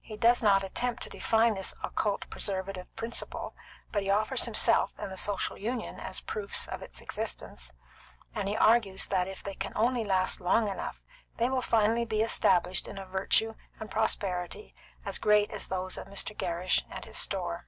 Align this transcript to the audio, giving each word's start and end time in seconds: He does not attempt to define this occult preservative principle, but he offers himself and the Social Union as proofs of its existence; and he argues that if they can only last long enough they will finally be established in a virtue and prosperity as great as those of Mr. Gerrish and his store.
He 0.00 0.16
does 0.16 0.42
not 0.42 0.64
attempt 0.64 1.00
to 1.04 1.08
define 1.08 1.54
this 1.54 1.74
occult 1.80 2.28
preservative 2.28 2.92
principle, 2.96 3.54
but 3.92 4.02
he 4.02 4.10
offers 4.10 4.44
himself 4.44 4.92
and 4.98 5.12
the 5.12 5.16
Social 5.16 5.56
Union 5.56 6.00
as 6.00 6.20
proofs 6.20 6.66
of 6.66 6.82
its 6.82 7.00
existence; 7.00 7.72
and 8.34 8.48
he 8.48 8.56
argues 8.56 9.06
that 9.06 9.28
if 9.28 9.44
they 9.44 9.54
can 9.54 9.72
only 9.76 10.02
last 10.02 10.40
long 10.40 10.66
enough 10.66 11.00
they 11.36 11.48
will 11.48 11.62
finally 11.62 12.04
be 12.04 12.20
established 12.20 12.88
in 12.88 12.98
a 12.98 13.06
virtue 13.06 13.54
and 13.78 13.92
prosperity 13.92 14.74
as 15.04 15.18
great 15.18 15.52
as 15.52 15.68
those 15.68 15.96
of 15.96 16.08
Mr. 16.08 16.36
Gerrish 16.36 16.84
and 16.90 17.04
his 17.04 17.16
store. 17.18 17.66